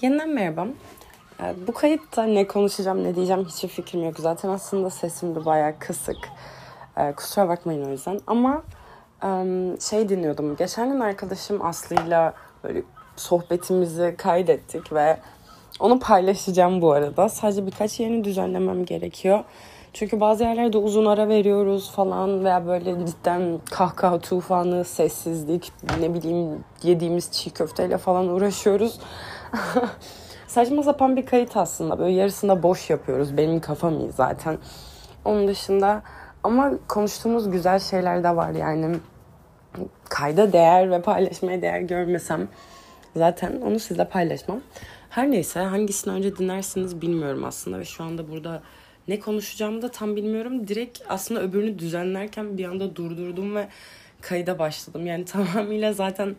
[0.00, 0.66] Yeniden merhaba.
[1.40, 4.18] Ee, bu kayıtta ne konuşacağım ne diyeceğim hiçbir fikrim yok.
[4.18, 6.16] Zaten aslında sesim de bayağı kısık.
[6.96, 8.20] Ee, kusura bakmayın o yüzden.
[8.26, 8.62] Ama
[9.80, 10.56] şey dinliyordum.
[10.56, 12.34] Geçen gün arkadaşım Aslı'yla
[12.64, 12.82] böyle
[13.16, 15.18] sohbetimizi kaydettik ve
[15.80, 17.28] onu paylaşacağım bu arada.
[17.28, 19.44] Sadece birkaç yerini düzenlemem gerekiyor.
[19.92, 26.64] Çünkü bazı yerlerde uzun ara veriyoruz falan veya böyle cidden kahkaha tufanı, sessizlik, ne bileyim
[26.82, 29.00] yediğimiz çiğ köfteyle falan uğraşıyoruz.
[30.46, 31.98] Saçma sapan bir kayıt aslında.
[31.98, 33.36] Böyle yarısında boş yapıyoruz.
[33.36, 34.58] Benim kafam iyi zaten.
[35.24, 36.02] Onun dışında
[36.42, 38.96] ama konuştuğumuz güzel şeyler de var yani.
[40.08, 42.48] Kayda değer ve paylaşmaya değer görmesem
[43.16, 44.60] zaten onu sizle paylaşmam.
[45.10, 48.62] Her neyse hangisini önce dinlersiniz bilmiyorum aslında ve şu anda burada
[49.08, 50.68] ne konuşacağımı da tam bilmiyorum.
[50.68, 53.68] Direkt aslında öbürünü düzenlerken bir anda durdurdum ve
[54.20, 55.06] kayda başladım.
[55.06, 55.24] Yani
[55.54, 56.36] tamamıyla zaten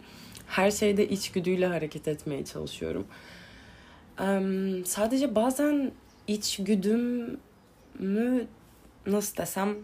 [0.50, 3.08] her şeyde içgüdüyle hareket etmeye çalışıyorum.
[4.86, 5.92] Sadece bazen
[6.28, 7.40] içgüdümü
[9.06, 9.76] nasıl desem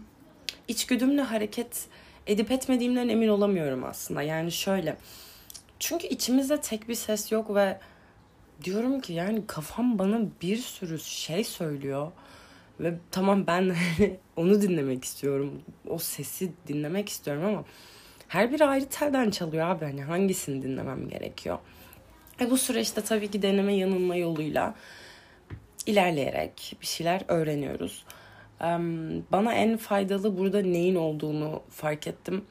[0.68, 1.86] içgüdümle hareket
[2.26, 4.22] edip etmediğimden emin olamıyorum aslında.
[4.22, 4.96] Yani şöyle.
[5.78, 7.80] Çünkü içimizde tek bir ses yok ve
[8.64, 12.12] diyorum ki yani kafam bana bir sürü şey söylüyor.
[12.80, 13.76] Ve tamam ben
[14.36, 15.62] onu dinlemek istiyorum.
[15.88, 17.64] O sesi dinlemek istiyorum ama
[18.28, 19.84] her biri ayrı telden çalıyor abi.
[19.84, 21.58] Hani hangisini dinlemem gerekiyor?
[22.40, 24.74] E bu süreçte tabii ki deneme yanılma yoluyla
[25.86, 28.04] ilerleyerek bir şeyler öğreniyoruz.
[29.32, 32.44] Bana en faydalı burada neyin olduğunu fark ettim.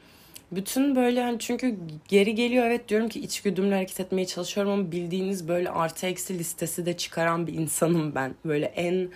[0.52, 5.48] Bütün böyle hani çünkü geri geliyor evet diyorum ki içgüdümle hareket etmeye çalışıyorum ama bildiğiniz
[5.48, 8.36] böyle artı eksi listesi de çıkaran bir insanım ben.
[8.46, 9.09] Böyle en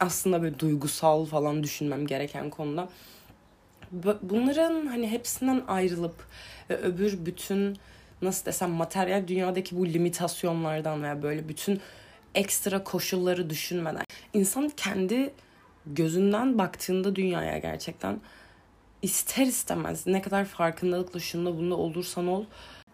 [0.00, 2.88] aslında böyle duygusal falan düşünmem gereken konuda.
[4.22, 6.14] Bunların hani hepsinden ayrılıp
[6.70, 7.78] ve öbür bütün
[8.22, 11.80] nasıl desem materyal dünyadaki bu limitasyonlardan veya böyle bütün
[12.34, 14.04] ekstra koşulları düşünmeden
[14.34, 15.32] insan kendi
[15.86, 18.20] gözünden baktığında dünyaya gerçekten
[19.02, 22.44] ister istemez ne kadar farkındalıkla şunda bunda olursan ol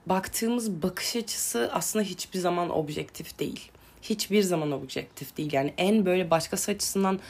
[0.07, 3.71] baktığımız bakış açısı aslında hiçbir zaman objektif değil.
[4.03, 5.53] Hiçbir zaman objektif değil.
[5.53, 7.21] Yani en böyle başkası açısından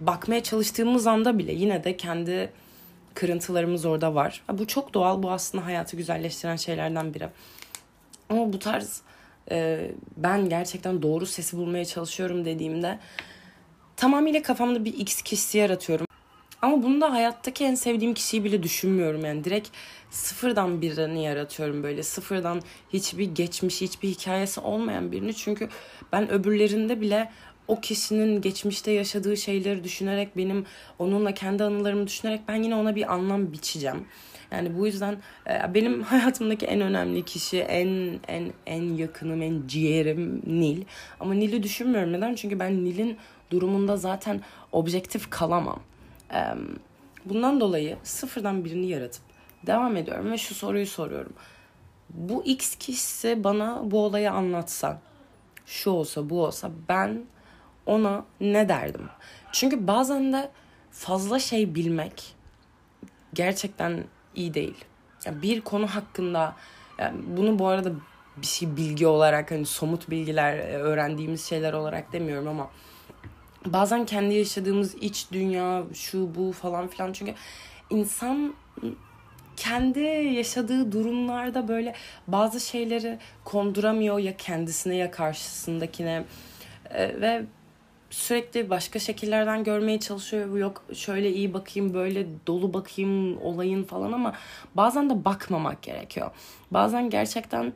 [0.00, 2.52] bakmaya çalıştığımız anda bile yine de kendi
[3.14, 4.42] kırıntılarımız orada var.
[4.52, 5.22] Bu çok doğal.
[5.22, 7.28] Bu aslında hayatı güzelleştiren şeylerden biri.
[8.28, 9.02] Ama bu tarz
[9.50, 12.98] e, ben gerçekten doğru sesi bulmaya çalışıyorum dediğimde
[13.96, 16.06] tamamıyla kafamda bir X kişisi yaratıyorum.
[16.62, 19.44] Ama bunu da hayattaki en sevdiğim kişiyi bile düşünmüyorum yani.
[19.44, 19.68] Direkt
[20.10, 22.02] sıfırdan birini yaratıyorum böyle.
[22.02, 25.34] Sıfırdan hiçbir geçmiş, hiçbir hikayesi olmayan birini.
[25.34, 25.68] Çünkü
[26.12, 27.30] ben öbürlerinde bile
[27.68, 30.66] o kişinin geçmişte yaşadığı şeyleri düşünerek benim
[30.98, 34.06] onunla kendi anılarımı düşünerek ben yine ona bir anlam biçeceğim.
[34.50, 40.42] Yani bu yüzden e, benim hayatımdaki en önemli kişi, en en en yakınım, en ciğerim
[40.46, 40.84] Nil.
[41.20, 42.12] Ama Nil'i düşünmüyorum.
[42.12, 42.34] Neden?
[42.34, 43.16] Çünkü ben Nil'in
[43.50, 44.40] durumunda zaten
[44.72, 45.80] objektif kalamam.
[47.24, 49.22] Bundan dolayı sıfırdan birini yaratıp
[49.66, 51.32] devam ediyorum ve şu soruyu soruyorum.
[52.10, 55.00] Bu X kişisi bana bu olayı anlatsa,
[55.66, 57.24] şu olsa bu olsa ben
[57.88, 59.08] ona ne derdim?
[59.52, 60.50] Çünkü bazen de
[60.90, 62.34] fazla şey bilmek
[63.34, 64.04] gerçekten
[64.34, 64.84] iyi değil.
[65.24, 66.56] Yani bir konu hakkında
[66.98, 67.92] yani bunu bu arada
[68.36, 72.70] bir şey bilgi olarak hani somut bilgiler e, öğrendiğimiz şeyler olarak demiyorum ama
[73.66, 77.34] bazen kendi yaşadığımız iç dünya şu bu falan filan çünkü
[77.90, 78.54] insan
[79.56, 80.00] kendi
[80.34, 81.94] yaşadığı durumlarda böyle
[82.26, 86.24] bazı şeyleri konduramıyor ya kendisine ya karşısındakine
[86.90, 87.44] ee, ve
[88.10, 90.56] sürekli başka şekillerden görmeye çalışıyor.
[90.56, 94.34] Yok şöyle iyi bakayım, böyle dolu bakayım olayın falan ama
[94.74, 96.30] bazen de bakmamak gerekiyor.
[96.70, 97.72] Bazen gerçekten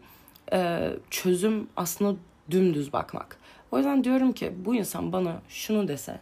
[0.53, 2.19] e, çözüm aslında
[2.51, 3.37] dümdüz bakmak.
[3.71, 6.21] O yüzden diyorum ki bu insan bana şunu dese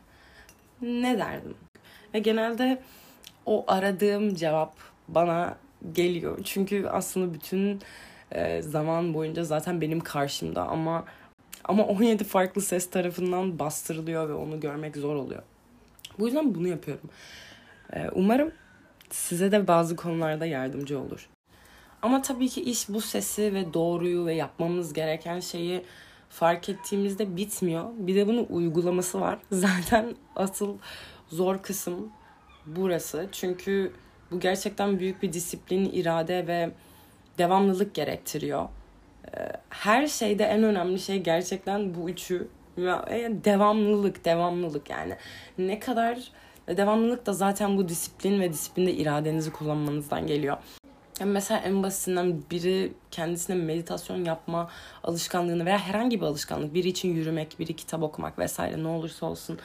[0.82, 1.54] ne derdim?
[2.14, 2.82] Ve genelde
[3.46, 4.72] o aradığım cevap
[5.08, 5.56] bana
[5.92, 6.38] geliyor.
[6.44, 7.80] Çünkü aslında bütün
[8.32, 11.04] e, zaman boyunca zaten benim karşımda ama
[11.70, 15.42] ama 17 farklı ses tarafından bastırılıyor ve onu görmek zor oluyor.
[16.18, 17.10] Bu yüzden bunu yapıyorum.
[17.92, 18.52] E, umarım
[19.10, 21.28] size de bazı konularda yardımcı olur.
[22.02, 25.84] Ama tabii ki iş bu sesi ve doğruyu ve yapmamız gereken şeyi
[26.28, 27.84] fark ettiğimizde bitmiyor.
[27.94, 29.38] Bir de bunun uygulaması var.
[29.50, 30.76] Zaten asıl
[31.28, 32.12] zor kısım
[32.66, 33.28] burası.
[33.32, 33.92] Çünkü
[34.30, 36.70] bu gerçekten büyük bir disiplin, irade ve
[37.38, 38.68] devamlılık gerektiriyor.
[39.70, 42.48] Her şeyde en önemli şey gerçekten bu üçü.
[42.78, 45.16] E, devamlılık, devamlılık yani.
[45.58, 46.32] Ne kadar
[46.68, 50.56] devamlılık da zaten bu disiplin ve disiplinde iradenizi kullanmanızdan geliyor.
[51.24, 54.70] Mesela en basitinden biri kendisine meditasyon yapma
[55.04, 59.58] alışkanlığını veya herhangi bir alışkanlık, biri için yürümek, biri kitap okumak vesaire ne olursa olsun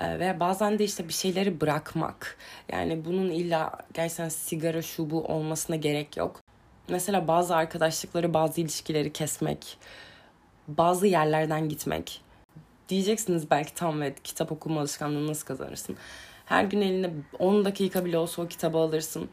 [0.00, 2.36] ee, veya bazen de işte bir şeyleri bırakmak.
[2.72, 6.40] Yani bunun illa gerçekten sigara şu bu olmasına gerek yok.
[6.88, 9.78] Mesela bazı arkadaşlıkları, bazı ilişkileri kesmek,
[10.68, 12.20] bazı yerlerden gitmek.
[12.88, 15.96] Diyeceksiniz belki tam ve kitap okuma alışkanlığını nasıl kazanırsın?
[16.44, 19.28] Her gün eline 10 dakika bile olsa o kitabı alırsın.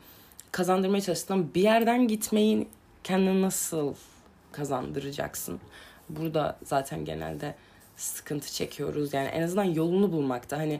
[0.52, 2.68] Kazandırmaya çalıştığın bir yerden gitmeyi
[3.04, 3.94] kendine nasıl
[4.52, 5.60] kazandıracaksın?
[6.10, 7.56] Burada zaten genelde
[7.96, 9.14] sıkıntı çekiyoruz.
[9.14, 10.58] Yani en azından yolunu bulmakta.
[10.58, 10.80] Hani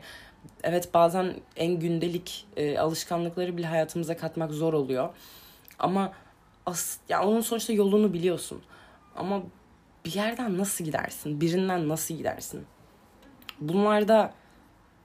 [0.62, 5.08] evet bazen en gündelik e, alışkanlıkları bile hayatımıza katmak zor oluyor.
[5.78, 6.12] Ama
[6.66, 8.62] as yani onun sonuçta yolunu biliyorsun.
[9.16, 9.42] Ama
[10.04, 11.40] bir yerden nasıl gidersin?
[11.40, 12.66] Birinden nasıl gidersin?
[13.60, 14.34] Bunlarda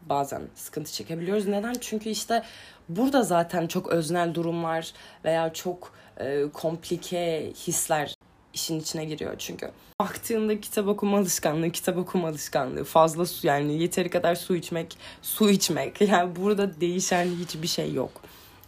[0.09, 1.47] bazen sıkıntı çekebiliyoruz.
[1.47, 1.75] Neden?
[1.81, 2.43] Çünkü işte
[2.89, 4.93] burada zaten çok öznel durumlar
[5.25, 8.15] veya çok e, komplike hisler
[8.53, 9.71] işin içine giriyor çünkü.
[9.99, 15.49] Baktığında kitap okuma alışkanlığı, kitap okuma alışkanlığı, fazla su yani yeteri kadar su içmek, su
[15.49, 16.01] içmek.
[16.11, 18.11] Yani burada değişen hiçbir şey yok.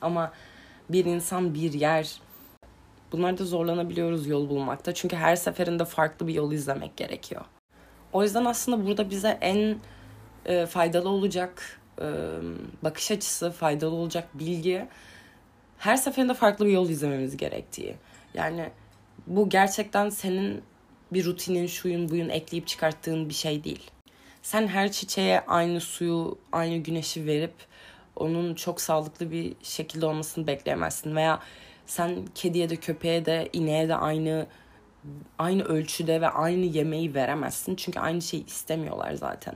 [0.01, 0.31] Ama
[0.89, 2.19] bir insan, bir yer
[3.13, 4.93] bunlarda zorlanabiliyoruz yol bulmakta.
[4.93, 7.41] Çünkü her seferinde farklı bir yol izlemek gerekiyor.
[8.13, 9.77] O yüzden aslında burada bize en
[10.45, 12.07] e, faydalı olacak e,
[12.83, 14.87] bakış açısı, faydalı olacak bilgi
[15.77, 17.95] her seferinde farklı bir yol izlememiz gerektiği.
[18.33, 18.69] Yani
[19.27, 20.61] bu gerçekten senin
[21.13, 23.91] bir rutinin, şuyun, buyun ekleyip çıkarttığın bir şey değil.
[24.41, 27.53] Sen her çiçeğe aynı suyu, aynı güneşi verip
[28.15, 31.15] onun çok sağlıklı bir şekilde olmasını bekleyemezsin.
[31.15, 31.39] Veya
[31.85, 34.47] sen kediye de köpeğe de ineğe de aynı
[35.39, 37.75] aynı ölçüde ve aynı yemeği veremezsin.
[37.75, 39.55] Çünkü aynı şeyi istemiyorlar zaten.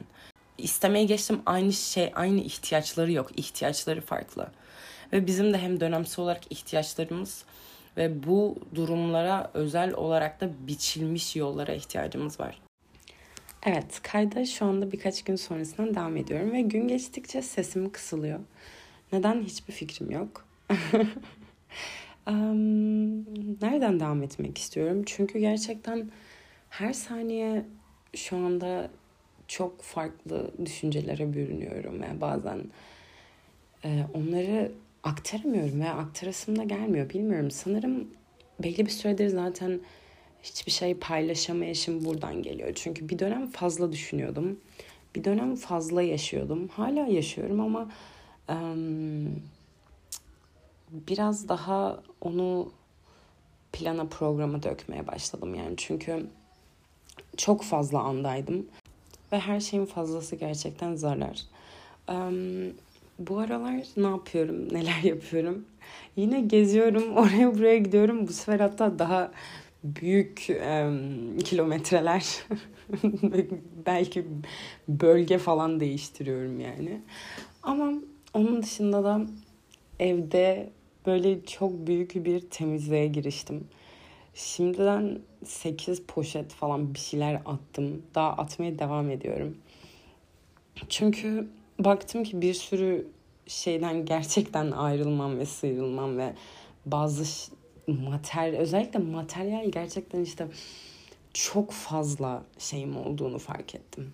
[0.57, 3.39] İstemeye geçtim aynı şey, aynı ihtiyaçları yok.
[3.39, 4.51] İhtiyaçları farklı.
[5.13, 7.45] Ve bizim de hem dönemsel olarak ihtiyaçlarımız
[7.97, 12.61] ve bu durumlara özel olarak da biçilmiş yollara ihtiyacımız var.
[13.65, 18.39] Evet, kayda şu anda birkaç gün sonrasından devam ediyorum ve gün geçtikçe sesim kısılıyor.
[19.11, 20.45] Neden hiçbir fikrim yok.
[23.61, 25.03] nereden devam etmek istiyorum?
[25.05, 26.09] Çünkü gerçekten
[26.69, 27.65] her saniye
[28.15, 28.89] şu anda
[29.47, 32.59] çok farklı düşüncelere bürünüyorum ve bazen
[33.85, 34.71] e, onları
[35.03, 37.09] aktaramıyorum veya aktarasım da gelmiyor.
[37.09, 37.51] Bilmiyorum.
[37.51, 38.07] Sanırım
[38.63, 39.79] belli bir süredir zaten
[40.43, 42.71] hiçbir şey paylaşamayışım buradan geliyor.
[42.75, 44.59] Çünkü bir dönem fazla düşünüyordum.
[45.15, 46.67] Bir dönem fazla yaşıyordum.
[46.67, 47.89] Hala yaşıyorum ama
[48.49, 49.41] um,
[50.91, 52.71] biraz daha onu
[53.73, 55.73] plana programa dökmeye başladım yani.
[55.77, 56.25] Çünkü
[57.37, 58.65] çok fazla andaydım.
[59.31, 61.41] Ve her şeyin fazlası gerçekten zarar.
[62.09, 62.73] Um,
[63.19, 65.65] bu aralar ne yapıyorum, neler yapıyorum?
[66.15, 68.27] Yine geziyorum, oraya buraya gidiyorum.
[68.27, 69.31] Bu sefer hatta daha
[69.83, 70.91] büyük e,
[71.45, 72.45] kilometreler
[73.85, 74.25] belki
[74.87, 77.01] bölge falan değiştiriyorum yani.
[77.63, 77.93] Ama
[78.33, 79.21] onun dışında da
[79.99, 80.69] evde
[81.07, 83.67] böyle çok büyük bir temizliğe giriştim.
[84.33, 88.01] Şimdiden 8 poşet falan bir şeyler attım.
[88.15, 89.57] Daha atmaya devam ediyorum.
[90.89, 91.47] Çünkü
[91.79, 93.07] baktım ki bir sürü
[93.47, 96.33] şeyden gerçekten ayrılmam ve sıyrılmam ve
[96.85, 97.51] bazı
[97.87, 100.47] materyal özellikle materyal gerçekten işte
[101.33, 104.13] çok fazla şeyim olduğunu fark ettim.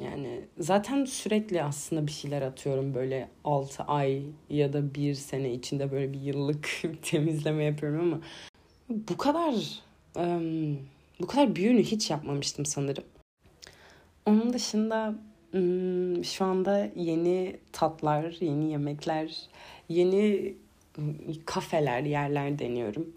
[0.00, 5.92] Yani zaten sürekli aslında bir şeyler atıyorum böyle 6 ay ya da bir sene içinde
[5.92, 6.68] böyle bir yıllık
[7.02, 8.20] temizleme yapıyorum ama
[8.88, 9.54] bu kadar
[11.20, 13.04] bu kadar büyüğünü hiç yapmamıştım sanırım.
[14.26, 15.14] Onun dışında
[16.24, 19.36] şu anda yeni tatlar, yeni yemekler,
[19.88, 20.54] yeni
[21.46, 23.12] kafeler, yerler deniyorum.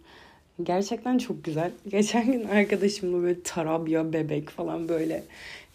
[0.63, 1.71] Gerçekten çok güzel.
[1.88, 5.24] Geçen gün arkadaşımla böyle tarabya, bebek falan böyle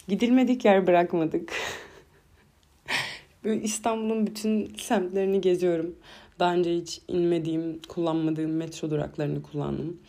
[0.07, 1.53] gidilmedik yer bırakmadık.
[3.43, 5.95] İstanbul'un bütün semtlerini geziyorum.
[6.39, 9.99] Daha önce hiç inmediğim, kullanmadığım metro duraklarını kullandım.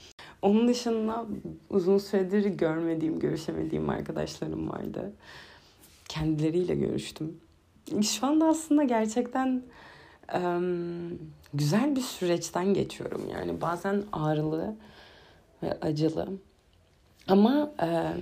[0.42, 1.26] Onun dışında
[1.70, 5.12] uzun süredir görmediğim, görüşemediğim arkadaşlarım vardı
[6.08, 7.40] kendileriyle görüştüm.
[8.02, 9.62] Şu anda aslında gerçekten
[10.34, 11.18] um,
[11.54, 13.28] güzel bir süreçten geçiyorum.
[13.32, 14.76] Yani bazen ağrılı
[15.62, 16.28] ve acılı.
[17.28, 18.12] Ama e,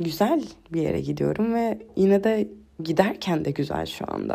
[0.00, 2.48] güzel bir yere gidiyorum ve yine de
[2.84, 4.34] giderken de güzel şu anda.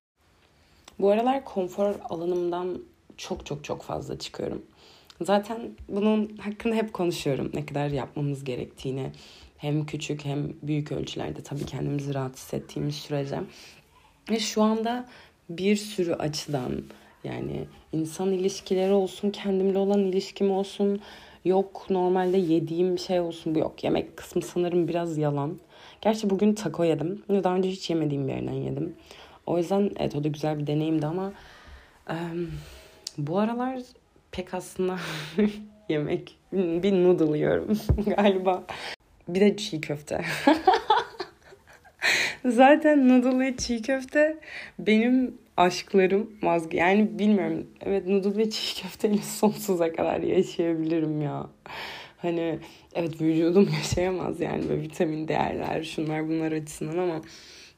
[1.00, 2.80] Bu aralar konfor alanımdan
[3.18, 4.62] çok çok çok fazla çıkıyorum.
[5.22, 7.52] Zaten bunun hakkında hep konuşuyorum.
[7.54, 9.12] Ne kadar yapmamız gerektiğini,
[9.58, 13.40] hem küçük hem büyük ölçülerde tabii kendimizi rahat hissettiğimiz sürece.
[14.30, 15.10] Ve şu anda
[15.50, 16.84] bir sürü açıdan
[17.24, 21.02] Yani insan ilişkileri olsun, kendimle olan ilişkim olsun,
[21.46, 23.84] yok normalde yediğim şey olsun bu yok.
[23.84, 25.60] Yemek kısmı sanırım biraz yalan.
[26.02, 27.24] Gerçi bugün taco yedim.
[27.30, 28.96] Daha önce hiç yemediğim bir yerden yedim.
[29.46, 31.34] O yüzden evet o da güzel bir deneyimdi ama
[32.10, 32.16] e,
[33.18, 33.80] bu aralar
[34.32, 34.98] pek aslında
[35.90, 37.80] yemek bir noodle yiyorum
[38.18, 38.64] galiba.
[39.28, 40.22] Bir de çiğ köfte.
[42.46, 44.38] Zaten noodle ve çiğ köfte
[44.80, 51.50] benim aşklarım vazge yani bilmiyorum evet noodle ve çiğ köfteyle sonsuza kadar yaşayabilirim ya.
[52.18, 52.60] Hani
[52.94, 57.22] evet vücudum yaşayamaz yani böyle vitamin değerler şunlar bunlar açısından ama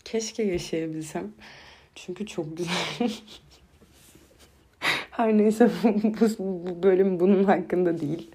[0.06, 1.32] keşke yaşayabilsem.
[1.96, 2.74] Çünkü çok güzel.
[5.12, 8.32] Her neyse bu, bu bölüm bunun hakkında değil.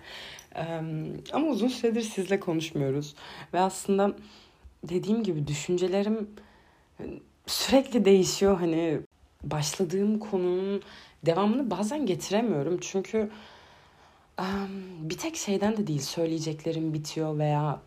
[1.32, 3.14] ama uzun süredir sizle konuşmuyoruz.
[3.54, 4.12] Ve aslında
[4.84, 6.28] dediğim gibi düşüncelerim
[7.46, 8.58] sürekli değişiyor.
[8.58, 9.00] Hani
[9.42, 10.82] başladığım konunun
[11.26, 12.78] devamını bazen getiremiyorum.
[12.80, 13.30] Çünkü
[15.00, 17.80] bir tek şeyden de değil söyleyeceklerim bitiyor veya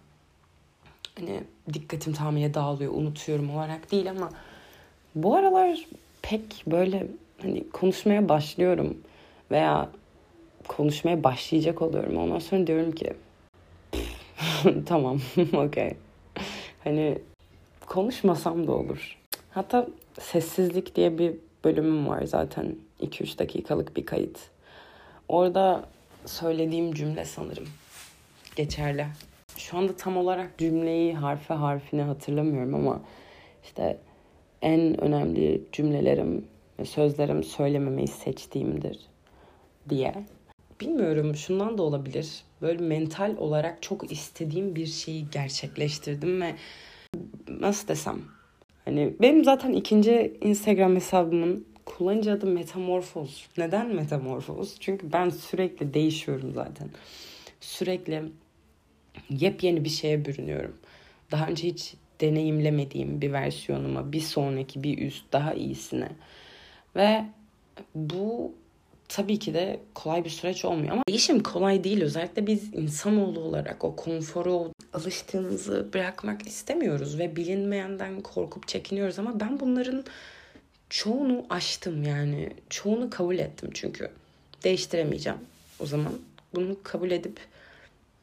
[1.19, 1.43] hani
[1.73, 4.29] dikkatim tamamıyla dağılıyor unutuyorum olarak değil ama
[5.15, 5.85] bu aralar
[6.21, 7.07] pek böyle
[7.41, 8.97] hani konuşmaya başlıyorum
[9.51, 9.89] veya
[10.67, 12.17] konuşmaya başlayacak oluyorum.
[12.17, 13.13] Ondan sonra diyorum ki
[14.85, 15.21] tamam
[15.53, 15.93] okey.
[16.83, 17.17] Hani
[17.85, 19.17] konuşmasam da olur.
[19.51, 19.87] Hatta
[20.19, 22.75] sessizlik diye bir bölümüm var zaten.
[23.01, 24.39] 2-3 dakikalık bir kayıt.
[25.27, 25.85] Orada
[26.25, 27.67] söylediğim cümle sanırım
[28.55, 29.05] geçerli.
[29.57, 33.01] Şu anda tam olarak cümleyi harfe harfine hatırlamıyorum ama
[33.63, 33.97] işte
[34.61, 36.45] en önemli cümlelerim
[36.79, 38.99] ve sözlerim söylememeyi seçtiğimdir
[39.89, 40.25] diye.
[40.81, 42.43] Bilmiyorum şundan da olabilir.
[42.61, 46.55] Böyle mental olarak çok istediğim bir şeyi gerçekleştirdim ve
[47.47, 48.21] nasıl desem
[48.85, 53.47] hani benim zaten ikinci Instagram hesabımın kullanıcı adı Metamorfoz.
[53.57, 54.75] Neden Metamorfoz?
[54.79, 56.89] Çünkü ben sürekli değişiyorum zaten.
[57.61, 58.23] Sürekli
[59.29, 60.75] yepyeni bir şeye bürünüyorum.
[61.31, 66.09] Daha önce hiç deneyimlemediğim bir versiyonuma, bir sonraki, bir üst, daha iyisine.
[66.95, 67.25] Ve
[67.95, 68.53] bu
[69.13, 72.01] tabii ki de kolay bir süreç olmuyor ama değişim kolay değil.
[72.01, 79.59] Özellikle biz insanoğlu olarak o konforu, alıştığımızı bırakmak istemiyoruz ve bilinmeyenden korkup çekiniyoruz ama ben
[79.59, 80.05] bunların
[80.89, 82.49] çoğunu aştım yani.
[82.69, 84.09] Çoğunu kabul ettim çünkü.
[84.63, 85.39] Değiştiremeyeceğim.
[85.79, 86.13] O zaman
[86.55, 87.39] bunu kabul edip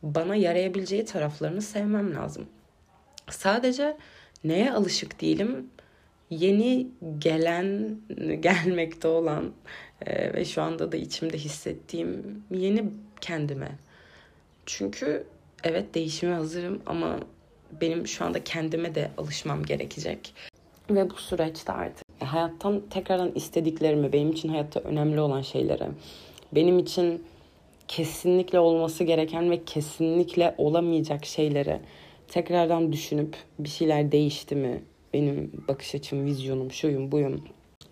[0.02, 2.46] bana yarayabileceği taraflarını sevmem lazım.
[3.30, 3.96] Sadece
[4.44, 5.70] neye alışık değilim?
[6.30, 7.98] Yeni gelen,
[8.40, 9.52] gelmekte olan
[10.06, 12.84] e, ve şu anda da içimde hissettiğim yeni
[13.20, 13.78] kendime.
[14.66, 15.26] Çünkü
[15.64, 17.18] evet değişime hazırım ama
[17.80, 20.34] benim şu anda kendime de alışmam gerekecek.
[20.90, 25.84] Ve bu süreçte artık hayattan tekrardan istediklerimi, benim için hayatta önemli olan şeyleri,
[26.52, 27.24] benim için
[27.88, 31.80] kesinlikle olması gereken ve kesinlikle olamayacak şeyleri
[32.28, 34.82] tekrardan düşünüp bir şeyler değişti mi?
[35.14, 37.44] Benim bakış açım, vizyonum, şuyum, buyum.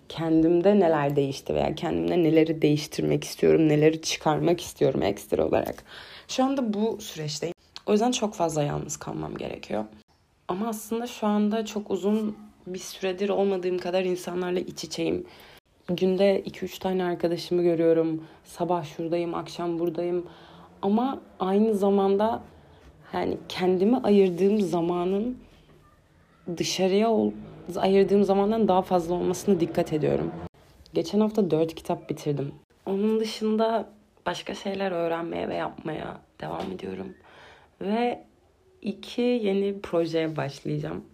[0.08, 5.84] Kendimde neler değişti veya kendimde neleri değiştirmek istiyorum, neleri çıkarmak istiyorum ekstra olarak.
[6.28, 7.54] Şu anda bu süreçteyim.
[7.86, 9.84] O yüzden çok fazla yalnız kalmam gerekiyor.
[10.48, 15.24] Ama aslında şu anda çok uzun bir süredir olmadığım kadar insanlarla iç içeyim.
[15.88, 18.24] Günde 2-3 tane arkadaşımı görüyorum.
[18.44, 20.26] Sabah şuradayım, akşam buradayım.
[20.82, 22.42] Ama aynı zamanda
[23.12, 25.38] yani kendimi ayırdığım zamanın
[26.56, 27.08] dışarıya
[27.76, 30.32] ayırdığım zamandan daha fazla olmasına dikkat ediyorum.
[30.94, 32.52] Geçen hafta 4 kitap bitirdim.
[32.86, 33.88] Onun dışında
[34.26, 37.14] başka şeyler öğrenmeye ve yapmaya devam ediyorum.
[37.80, 38.24] Ve
[38.82, 41.04] iki yeni projeye başlayacağım.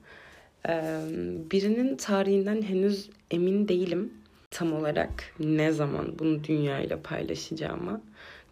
[1.50, 4.12] Birinin tarihinden henüz emin değilim
[4.50, 8.00] tam olarak ne zaman bunu dünyayla paylaşacağıma.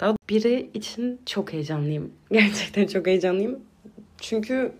[0.00, 2.12] Daha biri için çok heyecanlıyım.
[2.32, 3.60] Gerçekten çok heyecanlıyım.
[4.20, 4.72] Çünkü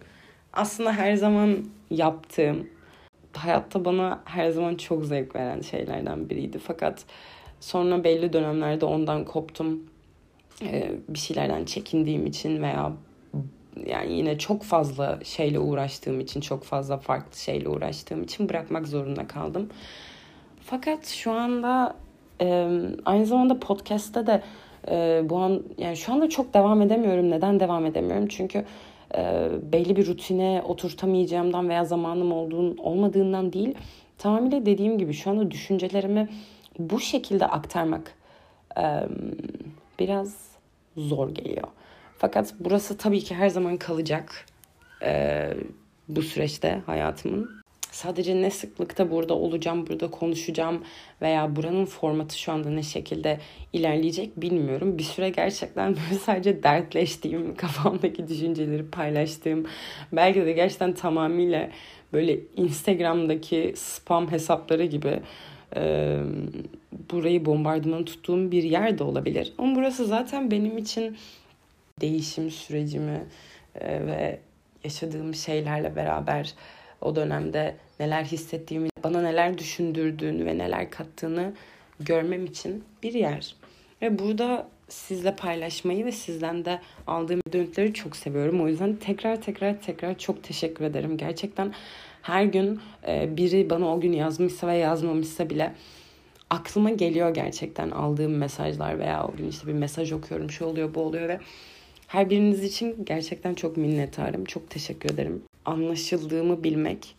[0.52, 2.68] aslında her zaman yaptığım,
[3.32, 6.58] hayatta bana her zaman çok zevk veren şeylerden biriydi.
[6.58, 7.04] Fakat
[7.60, 9.80] sonra belli dönemlerde ondan koptum.
[11.08, 12.92] Bir şeylerden çekindiğim için veya
[13.86, 19.26] yani yine çok fazla şeyle uğraştığım için, çok fazla farklı şeyle uğraştığım için bırakmak zorunda
[19.26, 19.68] kaldım.
[20.60, 21.96] Fakat şu anda
[22.40, 22.68] e,
[23.04, 24.42] aynı zamanda podcast'te de
[24.88, 27.30] e, bu an yani şu anda çok devam edemiyorum.
[27.30, 28.28] Neden devam edemiyorum?
[28.28, 28.64] Çünkü
[29.16, 33.74] e, belli bir rutine oturtamayacağımdan veya zamanım olduğun olmadığından değil.
[34.18, 36.28] Tamamıyla dediğim gibi şu anda düşüncelerimi
[36.78, 38.14] bu şekilde aktarmak
[38.78, 38.84] e,
[39.98, 40.36] biraz
[40.96, 41.68] zor geliyor.
[42.18, 44.46] Fakat burası tabii ki her zaman kalacak
[45.02, 45.50] e,
[46.08, 47.61] bu süreçte hayatımın.
[47.92, 50.82] Sadece ne sıklıkta burada olacağım, burada konuşacağım
[51.22, 53.38] veya buranın formatı şu anda ne şekilde
[53.72, 54.98] ilerleyecek bilmiyorum.
[54.98, 59.66] Bir süre gerçekten böyle sadece dertleştiğim, kafamdaki düşünceleri paylaştığım,
[60.12, 61.70] belki de gerçekten tamamıyla
[62.12, 65.20] böyle Instagram'daki spam hesapları gibi
[65.76, 66.18] e,
[67.10, 69.52] burayı bombardıman tuttuğum bir yer de olabilir.
[69.58, 71.16] Ama burası zaten benim için
[72.00, 73.24] değişim sürecimi
[73.80, 74.38] e, ve
[74.84, 76.54] yaşadığım şeylerle beraber
[77.02, 81.52] o dönemde neler hissettiğimi, bana neler düşündürdüğünü ve neler kattığını
[82.00, 83.54] görmem için bir yer.
[84.02, 88.60] Ve burada sizle paylaşmayı ve sizden de aldığım dönütleri çok seviyorum.
[88.60, 91.16] O yüzden tekrar tekrar tekrar çok teşekkür ederim.
[91.16, 91.74] Gerçekten
[92.22, 95.74] her gün e, biri bana o gün yazmışsa ve yazmamışsa bile
[96.50, 101.00] aklıma geliyor gerçekten aldığım mesajlar veya o gün işte bir mesaj okuyorum şu oluyor bu
[101.00, 101.40] oluyor ve
[102.06, 104.44] her biriniz için gerçekten çok minnettarım.
[104.44, 105.42] Çok teşekkür ederim.
[105.64, 107.16] Anlaşıldığımı bilmek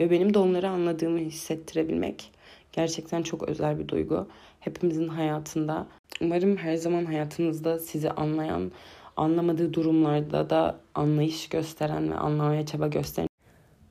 [0.00, 2.32] ve benim de onları anladığımı hissettirebilmek
[2.72, 4.26] gerçekten çok özel bir duygu.
[4.60, 5.86] Hepimizin hayatında.
[6.20, 8.72] Umarım her zaman hayatınızda sizi anlayan,
[9.16, 13.28] anlamadığı durumlarda da anlayış gösteren ve anlamaya çaba gösteren.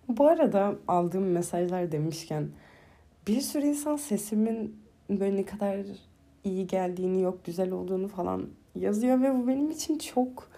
[0.08, 2.50] Bu arada aldığım mesajlar demişken
[3.28, 4.76] bir sürü insan sesimin
[5.10, 5.78] böyle ne kadar
[6.44, 10.50] iyi geldiğini yok güzel olduğunu falan yazıyor ve bu benim için çok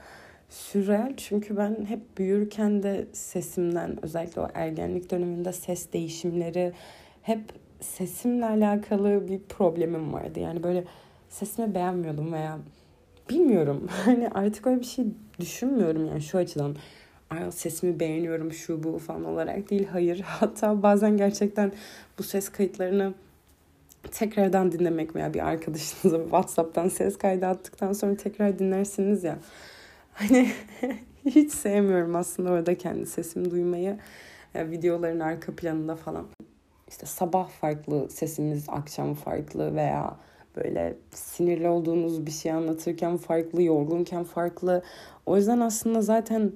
[0.50, 6.74] sürreal çünkü ben hep büyürken de sesimden özellikle o ergenlik döneminde ses değişimleri
[7.22, 7.42] hep
[7.80, 10.39] sesimle alakalı bir problemim vardı.
[10.39, 10.84] Yani böyle
[11.30, 12.60] sesimi beğenmiyordum veya
[13.30, 13.88] bilmiyorum.
[14.06, 15.06] Hani artık öyle bir şey
[15.39, 16.75] düşünmüyorum yani şu açıdan.
[17.30, 19.88] Ay sesimi beğeniyorum şu bu falan olarak değil.
[19.92, 20.20] Hayır.
[20.25, 21.72] Hatta bazen gerçekten
[22.20, 23.13] bu ses kayıtlarını
[24.12, 29.39] tekrardan dinlemek veya bir arkadaşınıza WhatsApp'tan ses kaydı attıktan sonra tekrar dinlersiniz ya.
[30.17, 30.51] Hani
[31.25, 33.97] hiç sevmiyorum aslında orada kendi sesimi duymayı.
[34.53, 36.27] Yani videoların arka planında falan.
[36.88, 40.17] İşte sabah farklı sesimiz, akşam farklı veya
[40.55, 44.83] böyle sinirli olduğunuz bir şey anlatırken farklı, yorgunken farklı.
[45.25, 46.51] O yüzden aslında zaten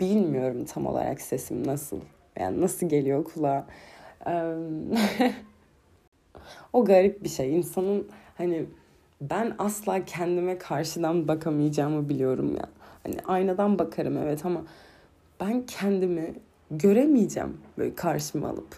[0.00, 2.00] bilmiyorum tam olarak sesim nasıl.
[2.38, 3.66] Yani nasıl geliyor kulağa.
[6.72, 7.56] o garip bir şey.
[7.56, 8.66] İnsanın hani
[9.20, 12.68] ben asla kendime karşıdan bakamayacağımı biliyorum ya.
[13.02, 14.62] Hani aynadan bakarım evet ama
[15.40, 16.34] ben kendimi
[16.70, 18.76] göremeyeceğim böyle karşıma alıp.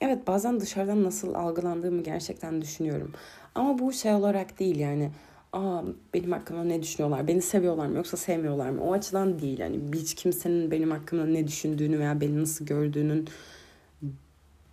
[0.00, 3.12] Evet bazen dışarıdan nasıl algılandığımı gerçekten düşünüyorum.
[3.54, 5.10] Ama bu şey olarak değil yani.
[5.52, 5.82] Aa
[6.14, 7.28] benim hakkımda ne düşünüyorlar?
[7.28, 8.84] Beni seviyorlar mı yoksa sevmiyorlar mı?
[8.84, 9.80] O açıdan değil yani.
[9.94, 13.28] Hiç kimsenin benim hakkımda ne düşündüğünü veya beni nasıl gördüğünün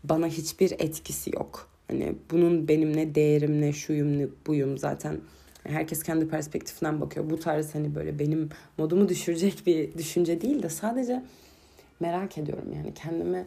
[0.03, 1.70] bana hiçbir etkisi yok.
[1.91, 5.17] Hani bunun benim ne değerim ne şuyum ne buyum zaten
[5.63, 7.29] herkes kendi perspektifinden bakıyor.
[7.29, 11.23] Bu tarz hani böyle benim modumu düşürecek bir düşünce değil de sadece
[11.99, 13.45] merak ediyorum yani kendimi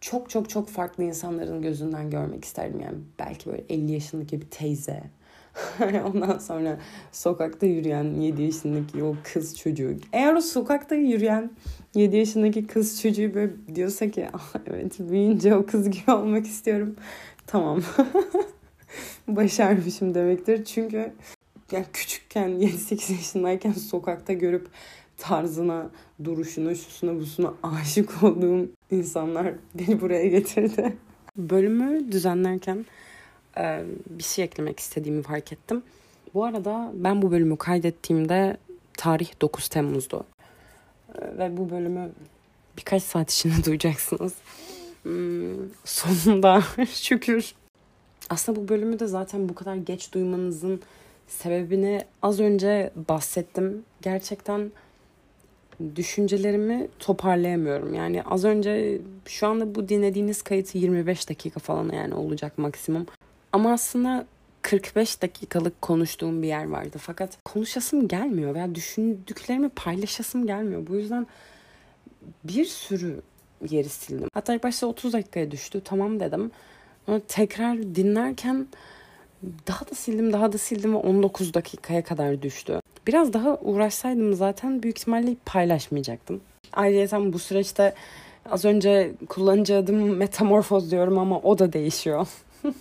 [0.00, 2.80] çok çok çok farklı insanların gözünden görmek isterdim.
[2.80, 5.02] Yani belki böyle 50 yaşındaki bir teyze.
[6.14, 6.78] Ondan sonra
[7.12, 9.96] sokakta yürüyen 7 yaşındaki o kız çocuğu.
[10.12, 11.50] Eğer o sokakta yürüyen
[11.94, 16.96] 7 yaşındaki kız çocuğu böyle diyorsa ki ah, evet büyüyünce o kız gibi olmak istiyorum.
[17.46, 17.82] Tamam.
[19.28, 20.64] Başarmışım demektir.
[20.64, 21.12] Çünkü
[21.72, 24.68] yani küçükken 7-8 yaşındayken sokakta görüp
[25.18, 25.90] tarzına,
[26.24, 30.96] duruşuna, şusuna, busuna aşık olduğum insanlar beni buraya getirdi.
[31.36, 32.86] Bölümü düzenlerken
[33.58, 35.82] e, bir şey eklemek istediğimi fark ettim.
[36.34, 38.56] Bu arada ben bu bölümü kaydettiğimde
[38.98, 40.24] tarih 9 Temmuz'du.
[41.14, 42.10] E, ve bu bölümü
[42.78, 44.32] birkaç saat içinde duyacaksınız.
[45.06, 47.54] Hmm, sonunda şükür.
[48.30, 50.82] Aslında bu bölümü de zaten bu kadar geç duymanızın
[51.28, 53.84] sebebini az önce bahsettim.
[54.02, 54.72] Gerçekten
[55.96, 57.94] düşüncelerimi toparlayamıyorum.
[57.94, 63.06] Yani az önce şu anda bu dinlediğiniz kayıt 25 dakika falan yani olacak maksimum.
[63.52, 64.26] Ama aslında
[64.62, 66.98] 45 dakikalık konuştuğum bir yer vardı.
[67.00, 70.86] Fakat konuşasım gelmiyor veya düşündüklerimi paylaşasım gelmiyor.
[70.86, 71.26] Bu yüzden
[72.44, 73.22] bir sürü
[73.70, 74.28] yeri sildim.
[74.34, 75.80] Hatta ilk başta 30 dakikaya düştü.
[75.84, 76.50] Tamam dedim.
[77.08, 78.66] Ama tekrar dinlerken
[79.66, 82.80] daha da sildim daha da sildim ve 19 dakikaya kadar düştü.
[83.06, 86.40] Biraz daha uğraşsaydım zaten büyük ihtimalle paylaşmayacaktım.
[86.72, 87.94] Ayrıca bu süreçte
[88.50, 92.28] az önce kullanıcı adım metamorfoz diyorum ama o da değişiyor.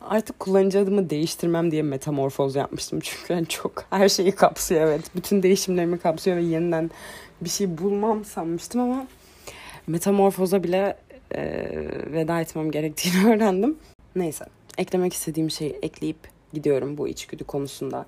[0.00, 3.00] Artık kullanıcı adımı değiştirmem diye metamorfoz yapmıştım.
[3.00, 5.04] Çünkü yani çok her şeyi kapsıyor evet.
[5.16, 6.90] Bütün değişimlerimi kapsıyor ve yeniden
[7.40, 9.06] bir şey bulmam sanmıştım ama
[9.86, 10.96] metamorfoza bile
[11.34, 11.42] e,
[12.12, 13.78] veda etmem gerektiğini öğrendim.
[14.16, 14.44] Neyse
[14.78, 16.18] eklemek istediğim şeyi ekleyip
[16.52, 18.06] gidiyorum bu içgüdü konusunda.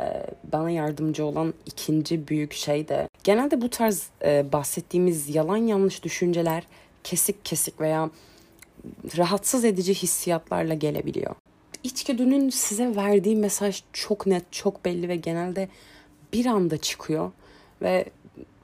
[0.00, 6.02] e, bana yardımcı olan ikinci büyük şey de genelde bu tarz e, bahsettiğimiz yalan yanlış
[6.04, 6.66] düşünceler
[7.04, 8.10] kesik kesik veya
[9.16, 11.34] rahatsız edici hissiyatlarla gelebiliyor.
[11.84, 15.68] İçgüdünün size verdiği mesaj çok net, çok belli ve genelde
[16.32, 17.30] bir anda çıkıyor
[17.82, 18.04] ve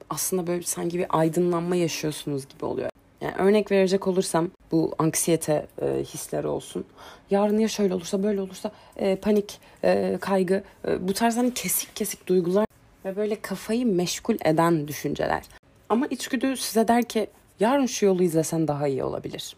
[0.09, 2.89] aslında böyle sanki bir aydınlanma yaşıyorsunuz gibi oluyor.
[3.21, 6.85] Yani örnek verecek olursam bu anksiyete e, hisleri olsun.
[7.29, 11.95] Yarın ya şöyle olursa böyle olursa e, panik, e, kaygı e, bu tarz hani kesik
[11.95, 12.65] kesik duygular
[13.05, 15.43] ve böyle kafayı meşgul eden düşünceler.
[15.89, 17.27] Ama içgüdü size der ki
[17.59, 19.55] yarın şu yolu izlesen daha iyi olabilir.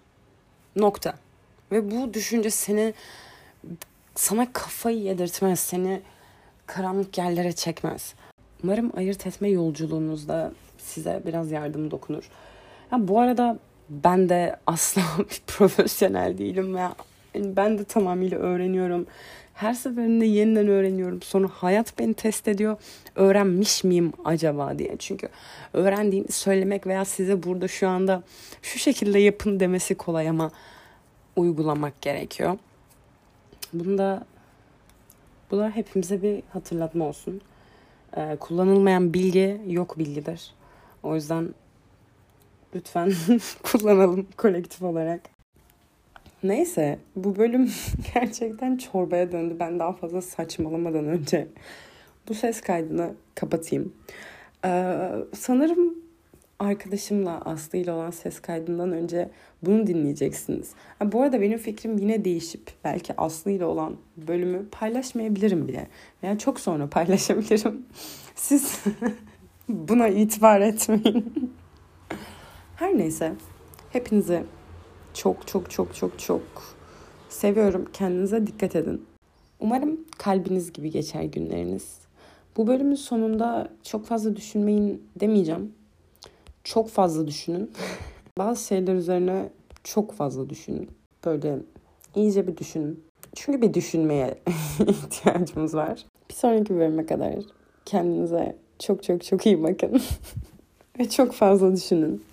[0.76, 1.14] Nokta.
[1.72, 2.94] Ve bu düşünce seni
[4.16, 6.02] sana kafayı yedirtmez, seni
[6.66, 8.14] karanlık yerlere çekmez.
[8.64, 12.30] Umarım ayırt etme yolculuğunuzda size biraz yardım dokunur.
[12.92, 16.88] Ya bu arada ben de asla bir profesyonel değilim ve
[17.36, 19.06] ben de tamamıyla öğreniyorum.
[19.54, 21.22] Her seferinde yeniden öğreniyorum.
[21.22, 22.78] Sonra hayat beni test ediyor.
[23.16, 24.96] Öğrenmiş miyim acaba diye.
[25.00, 25.30] Çünkü
[25.74, 28.24] öğrendiğini söylemek veya size burada şu anda
[28.62, 30.52] şu şekilde yapın demesi kolay ama
[31.36, 32.58] uygulamak gerekiyor.
[33.74, 34.26] Bunda
[35.52, 37.42] bu da hepimize bir hatırlatma olsun.
[38.18, 40.54] Ee, kullanılmayan bilgi yok bilgidir.
[41.04, 41.50] O yüzden
[42.76, 43.14] lütfen
[43.64, 45.22] kullanalım kolektif olarak.
[46.44, 47.72] Neyse bu bölüm
[48.14, 49.56] gerçekten çorbaya döndü.
[49.60, 51.48] Ben daha fazla saçmalamadan önce
[52.30, 53.94] bu ses kaydını kapatayım.
[54.66, 54.96] Ee,
[55.34, 55.96] sanırım
[56.60, 59.30] arkadaşımla Aslı ile olan ses kaydından önce
[59.64, 60.72] bunu dinleyeceksiniz.
[61.00, 65.88] Ha, bu arada benim fikrim yine değişip belki Aslı ile olan bölümü paylaşmayabilirim bile.
[66.22, 67.86] Yani çok sonra paylaşabilirim.
[68.36, 68.84] Siz
[69.70, 71.54] buna itibar etmeyin.
[72.76, 73.34] Her neyse.
[73.90, 74.44] Hepinizi
[75.14, 76.42] çok çok çok çok çok
[77.30, 77.90] seviyorum.
[77.94, 79.06] Kendinize dikkat edin.
[79.60, 82.00] Umarım kalbiniz gibi geçer günleriniz.
[82.58, 85.79] Bu bölümün sonunda çok fazla düşünmeyin demeyeceğim.
[86.70, 87.72] Çok fazla düşünün.
[88.38, 89.50] Bazı şeyler üzerine
[89.84, 90.90] çok fazla düşünün.
[91.26, 91.60] Böyle
[92.16, 93.04] iyice bir düşünün.
[93.36, 94.40] Çünkü bir düşünmeye
[94.88, 96.06] ihtiyacımız var.
[96.30, 97.34] Bir sonraki bölüme kadar
[97.86, 100.02] kendinize çok çok çok iyi bakın.
[101.00, 102.24] Ve çok fazla düşünün.